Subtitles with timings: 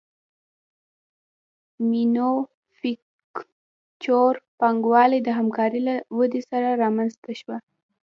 [1.89, 7.57] مینوفکچور پانګوالي د همکارۍ له ودې سره رامنځته شوه